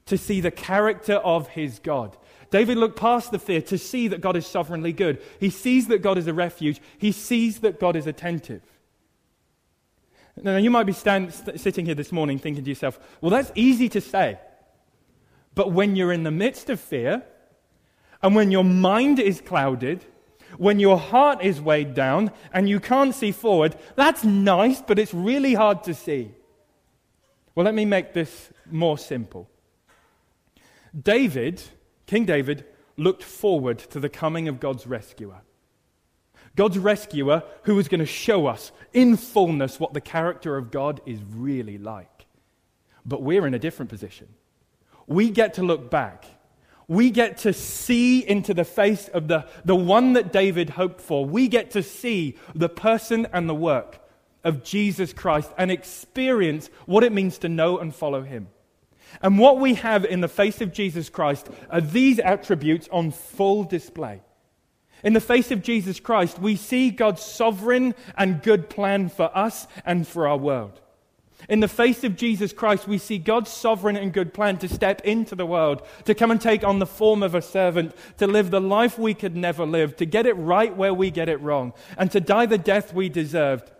[0.07, 2.17] To see the character of his God.
[2.51, 5.21] David looked past the fear to see that God is sovereignly good.
[5.39, 6.81] He sees that God is a refuge.
[6.97, 8.61] He sees that God is attentive.
[10.41, 13.51] Now, you might be stand, st- sitting here this morning thinking to yourself, well, that's
[13.55, 14.39] easy to say.
[15.53, 17.23] But when you're in the midst of fear,
[18.21, 20.05] and when your mind is clouded,
[20.57, 25.13] when your heart is weighed down, and you can't see forward, that's nice, but it's
[25.13, 26.31] really hard to see.
[27.55, 29.49] Well, let me make this more simple.
[30.99, 31.61] David,
[32.05, 32.65] King David,
[32.97, 35.41] looked forward to the coming of God's rescuer.
[36.55, 40.99] God's rescuer who was going to show us in fullness what the character of God
[41.05, 42.25] is really like.
[43.05, 44.27] But we're in a different position.
[45.07, 46.25] We get to look back.
[46.89, 51.23] We get to see into the face of the, the one that David hoped for.
[51.23, 53.99] We get to see the person and the work
[54.43, 58.47] of Jesus Christ and experience what it means to know and follow him.
[59.21, 63.63] And what we have in the face of Jesus Christ are these attributes on full
[63.63, 64.21] display.
[65.03, 69.67] In the face of Jesus Christ, we see God's sovereign and good plan for us
[69.85, 70.81] and for our world.
[71.47, 75.01] In the face of Jesus Christ, we see God's sovereign and good plan to step
[75.01, 78.51] into the world, to come and take on the form of a servant, to live
[78.51, 81.73] the life we could never live, to get it right where we get it wrong,
[81.97, 83.71] and to die the death we deserved,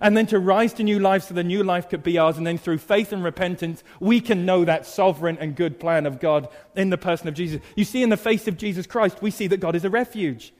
[0.00, 2.38] and then to rise to new life so the new life could be ours.
[2.38, 6.20] And then through faith and repentance, we can know that sovereign and good plan of
[6.20, 7.60] God in the person of Jesus.
[7.74, 10.52] You see, in the face of Jesus Christ, we see that God is a refuge.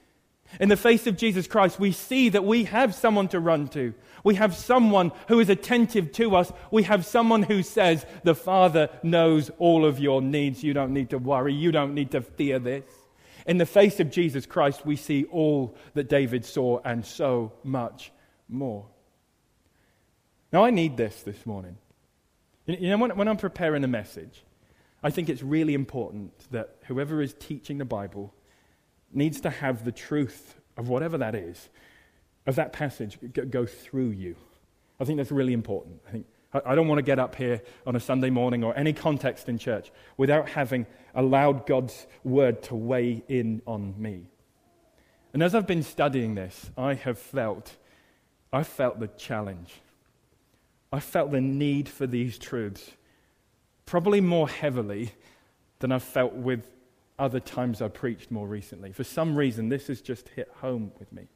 [0.59, 3.95] In the face of Jesus Christ, we see that we have someone to run to.
[4.25, 6.53] We have someone who is attentive to us.
[6.71, 10.63] We have someone who says, The Father knows all of your needs.
[10.63, 11.55] You don't need to worry.
[11.55, 12.85] You don't need to fear this.
[13.47, 18.13] In the face of Jesus Christ, we see all that David saw and so much
[18.49, 18.87] more.
[20.53, 21.77] Now, I need this this morning.
[22.67, 24.45] You know, when, when I'm preparing a message,
[25.03, 28.35] I think it's really important that whoever is teaching the Bible
[29.13, 31.69] needs to have the truth of whatever that is,
[32.47, 33.19] of that passage,
[33.51, 34.37] go through you.
[34.99, 36.01] I think that's really important.
[36.09, 38.93] I think I don't want to get up here on a Sunday morning or any
[38.93, 40.85] context in church without having
[41.15, 44.27] allowed God's word to weigh in on me.
[45.33, 47.77] And as I've been studying this, I have felt,
[48.53, 49.81] I felt the challenge
[50.93, 52.91] I felt the need for these truths
[53.87, 55.13] probably more heavily
[55.79, 56.67] than I've felt with
[57.19, 58.93] other times I've preached more recently.
[58.93, 61.29] For some reason, this has just hit home with me.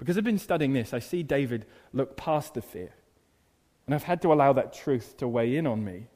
[0.00, 2.94] Because I've been studying this, I see David look past the fear.
[3.84, 6.06] And I've had to allow that truth to weigh in on me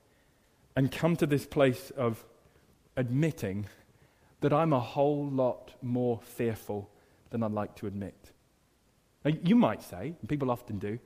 [0.75, 2.25] and come to this place of
[2.97, 3.67] admitting
[4.41, 6.89] that I'm a whole lot more fearful
[7.29, 8.33] than I'd like to admit.
[9.23, 10.99] Now, you might say, and people often do,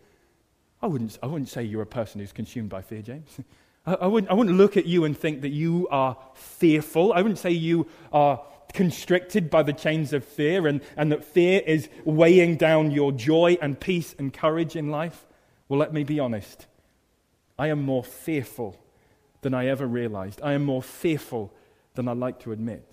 [0.81, 3.41] I wouldn't, I wouldn't say you're a person who's consumed by fear, James.
[3.87, 7.13] I, I, wouldn't, I wouldn't look at you and think that you are fearful.
[7.13, 8.41] I wouldn't say you are
[8.73, 13.57] constricted by the chains of fear and, and that fear is weighing down your joy
[13.61, 15.27] and peace and courage in life.
[15.69, 16.67] Well, let me be honest.
[17.59, 18.77] I am more fearful
[19.41, 20.41] than I ever realized.
[20.43, 21.53] I am more fearful
[21.95, 22.85] than I like to admit.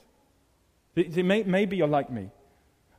[0.96, 2.32] Maybe you're like me.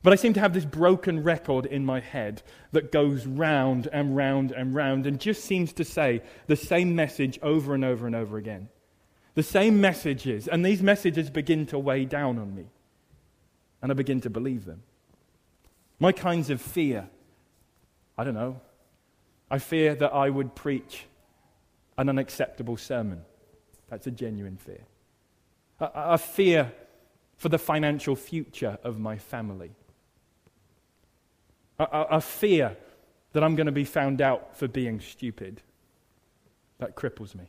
[0.03, 4.15] But I seem to have this broken record in my head that goes round and
[4.15, 8.15] round and round and just seems to say the same message over and over and
[8.15, 8.69] over again.
[9.37, 12.71] The same messages, and these messages begin to weigh down on me.
[13.83, 14.81] And I begin to believe them.
[15.99, 17.07] My kinds of fear,
[18.17, 18.59] I don't know.
[19.51, 21.05] I fear that I would preach
[21.99, 23.21] an unacceptable sermon.
[23.89, 24.81] That's a genuine fear.
[25.79, 26.71] I, I fear
[27.35, 29.69] for the financial future of my family.
[31.77, 32.75] A, fear
[33.33, 35.61] that I'm going to be found out for being stupid.
[36.79, 37.43] That cripples me.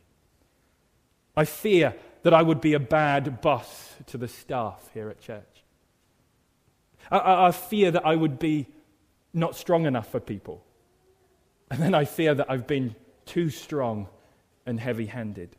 [1.39, 5.63] I fear that I would be a bad boss to the staff here at church.
[7.09, 8.67] I, I fear that I would be
[9.33, 10.65] not strong enough for people.
[11.71, 12.93] And then I fear that I've been
[13.25, 14.09] too strong
[14.65, 15.55] and heavy handed.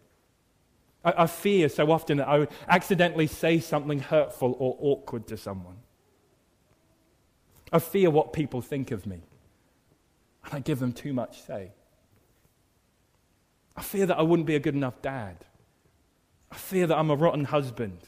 [1.03, 5.39] I, I, fear so often that I would accidentally say something hurtful or awkward to
[5.39, 5.79] someone.
[7.73, 9.23] I fear what people think of me.
[10.45, 11.73] And I give them too much say.
[13.75, 15.47] I fear that I wouldn't be a good enough dad.
[16.51, 17.99] I fear that I'm a rotten husband.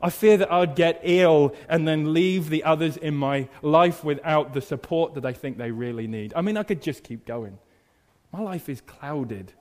[0.00, 4.52] I fear that I'd get ill and then leave the others in my life without
[4.52, 6.32] the support that I think they really need.
[6.34, 7.58] I mean, I could just keep going.
[8.32, 9.52] My life is clouded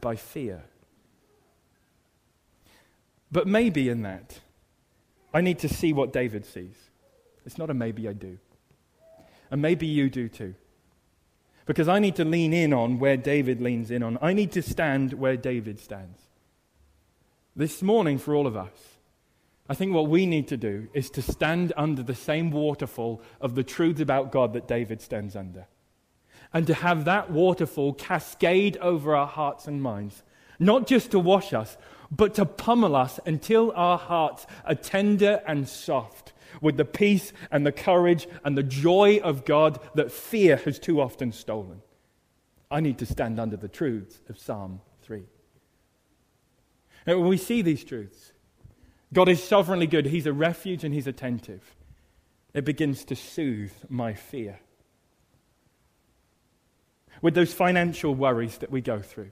[0.00, 0.62] by fear.
[3.32, 4.38] But maybe in that,
[5.34, 6.76] I need to see what David sees.
[7.44, 8.38] It's not a maybe I do.
[9.50, 10.54] And maybe you do too.
[11.66, 14.18] Because I need to lean in on where David leans in on.
[14.22, 16.20] I need to stand where David stands.
[17.60, 18.72] This morning, for all of us,
[19.68, 23.54] I think what we need to do is to stand under the same waterfall of
[23.54, 25.66] the truths about God that David stands under.
[26.54, 30.22] And to have that waterfall cascade over our hearts and minds,
[30.58, 31.76] not just to wash us,
[32.10, 36.32] but to pummel us until our hearts are tender and soft
[36.62, 40.98] with the peace and the courage and the joy of God that fear has too
[40.98, 41.82] often stolen.
[42.70, 44.80] I need to stand under the truths of Psalm 3.
[44.80, 44.89] And when
[47.18, 48.32] we see these truths,
[49.12, 51.74] God is sovereignly good, He's a refuge and He's attentive.
[52.52, 54.60] It begins to soothe my fear.
[57.22, 59.30] With those financial worries that we go through,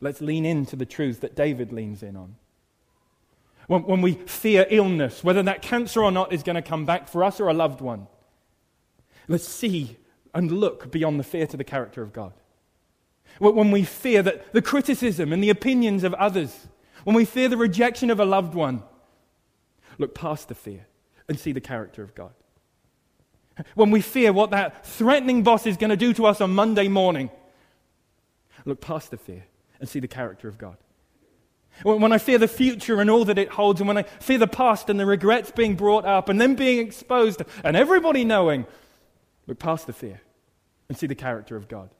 [0.00, 2.36] let's lean into the truths that David leans in on.
[3.66, 7.08] When, when we fear illness, whether that cancer or not is going to come back
[7.08, 8.06] for us or a loved one.
[9.28, 9.96] Let's see
[10.34, 12.34] and look beyond the fear to the character of God.
[13.38, 16.68] When we fear that the criticism and the opinions of others,
[17.04, 18.82] when we fear the rejection of a loved one,
[19.98, 20.86] look past the fear
[21.28, 22.32] and see the character of God.
[23.74, 26.88] When we fear what that threatening boss is going to do to us on Monday
[26.88, 27.30] morning,
[28.64, 29.44] look past the fear
[29.80, 30.76] and see the character of God.
[31.82, 34.46] When I fear the future and all that it holds, and when I fear the
[34.46, 38.66] past and the regrets being brought up and then being exposed and everybody knowing,
[39.48, 40.20] look past the fear
[40.88, 41.90] and see the character of God.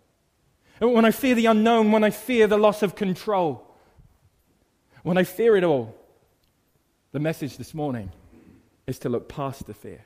[0.92, 3.66] When I fear the unknown, when I fear the loss of control,
[5.02, 5.94] when I fear it all,
[7.12, 8.10] the message this morning
[8.86, 10.04] is to look past the fear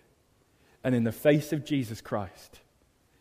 [0.84, 2.60] and in the face of Jesus Christ,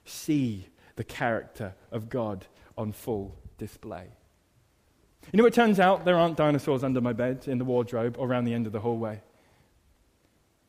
[0.05, 2.45] see the character of God
[2.77, 4.07] on full display.
[5.33, 8.27] You know, it turns out there aren't dinosaurs under my bed, in the wardrobe, or
[8.27, 9.21] around the end of the hallway.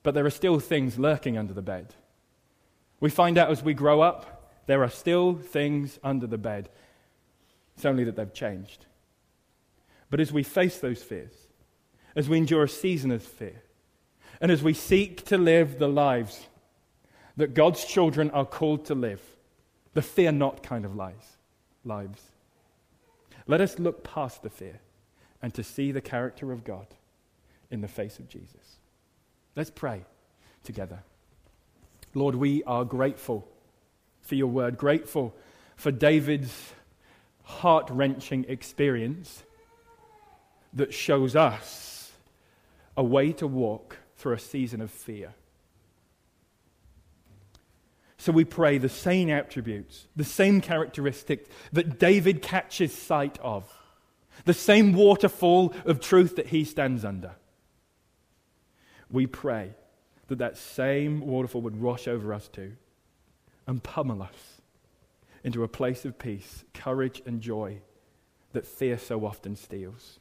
[0.02, 1.94] But there are still things lurking under the bed.
[3.00, 4.37] We find out as we grow up,
[4.68, 6.68] there are still things under the bed.
[7.74, 8.84] It's only that they've changed.
[10.10, 11.32] But as we face those fears,
[12.14, 13.62] as we endure a season of fear,
[14.42, 16.48] and as we seek to live the lives
[17.38, 19.22] that God's children are called to live,
[19.94, 21.38] the fear not kind of lives,
[21.82, 22.20] lives,
[23.46, 24.80] let us look past the fear
[25.40, 26.88] and to see the character of God
[27.70, 28.76] in the face of Jesus.
[29.56, 30.04] Let's pray
[30.62, 30.98] together.
[32.12, 33.48] Lord, we are grateful
[34.28, 35.34] for your word, grateful
[35.74, 36.74] for David's
[37.44, 39.42] heart wrenching experience
[40.74, 42.12] that shows us
[42.94, 45.32] a way to walk through a season of fear.
[48.18, 53.72] So we pray the same attributes, the same characteristics that David catches sight of,
[54.44, 57.36] the same waterfall of truth that he stands under.
[59.10, 59.70] We pray
[60.26, 62.76] that that same waterfall would wash over us too
[63.68, 64.60] and pummel us
[65.44, 67.78] into a place of peace, courage, and joy
[68.52, 70.18] that fear so often steals.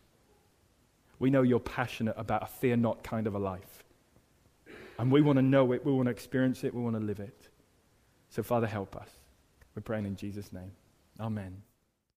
[1.17, 3.83] We know you're passionate about a fear not kind of a life.
[4.99, 7.19] And we want to know it, we want to experience it, we want to live
[7.19, 7.49] it.
[8.29, 9.09] So, Father, help us.
[9.73, 10.71] We're praying in Jesus' name.
[11.19, 11.63] Amen.